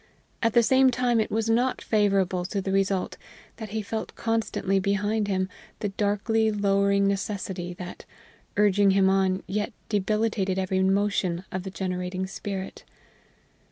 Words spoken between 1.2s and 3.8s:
was not favorable to the result that